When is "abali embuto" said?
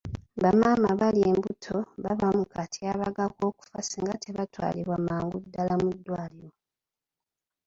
0.93-1.77